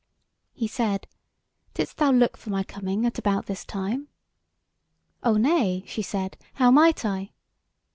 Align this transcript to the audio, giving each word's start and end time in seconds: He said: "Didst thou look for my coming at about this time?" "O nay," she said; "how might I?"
He 0.51 0.67
said: 0.67 1.05
"Didst 1.75 1.97
thou 1.97 2.09
look 2.09 2.35
for 2.35 2.49
my 2.49 2.63
coming 2.63 3.05
at 3.05 3.19
about 3.19 3.45
this 3.45 3.63
time?" 3.63 4.07
"O 5.21 5.37
nay," 5.37 5.83
she 5.85 6.01
said; 6.01 6.37
"how 6.55 6.71
might 6.71 7.05
I?" 7.05 7.29